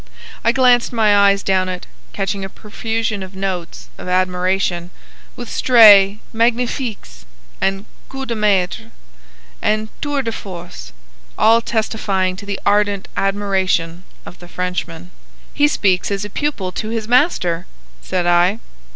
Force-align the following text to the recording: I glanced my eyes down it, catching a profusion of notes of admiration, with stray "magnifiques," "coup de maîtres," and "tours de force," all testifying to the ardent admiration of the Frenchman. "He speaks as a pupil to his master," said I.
I 0.43 0.51
glanced 0.51 0.91
my 0.91 1.15
eyes 1.15 1.43
down 1.43 1.69
it, 1.69 1.85
catching 2.11 2.43
a 2.43 2.49
profusion 2.49 3.21
of 3.21 3.35
notes 3.35 3.87
of 3.99 4.07
admiration, 4.07 4.89
with 5.35 5.47
stray 5.47 6.21
"magnifiques," 6.33 7.25
"coup 8.09 8.25
de 8.25 8.33
maîtres," 8.33 8.89
and 9.61 9.89
"tours 10.01 10.23
de 10.25 10.31
force," 10.31 10.91
all 11.37 11.61
testifying 11.61 12.35
to 12.37 12.47
the 12.47 12.59
ardent 12.65 13.09
admiration 13.15 14.03
of 14.25 14.39
the 14.39 14.47
Frenchman. 14.47 15.11
"He 15.53 15.67
speaks 15.67 16.09
as 16.09 16.25
a 16.25 16.31
pupil 16.31 16.71
to 16.71 16.89
his 16.89 17.07
master," 17.07 17.67
said 18.01 18.25
I. 18.25 18.57